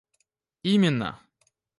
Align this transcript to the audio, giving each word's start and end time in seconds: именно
именно 0.71 1.11